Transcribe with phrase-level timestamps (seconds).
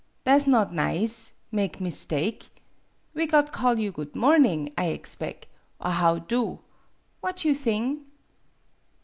[0.23, 2.49] Tha' 's not nize, mak' mis take.
[3.13, 5.43] We got call you good morning, I egspeg,
[5.79, 6.57] or how do?
[7.19, 8.07] What you thing?"